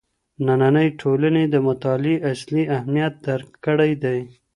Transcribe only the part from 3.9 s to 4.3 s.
دی.